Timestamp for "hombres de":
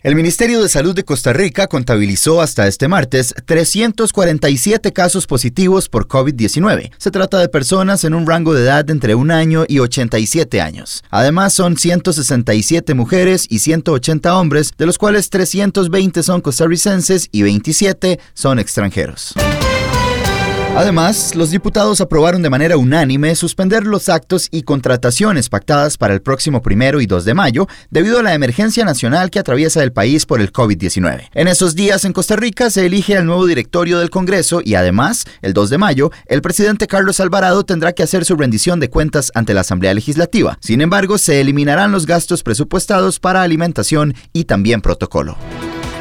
14.38-14.86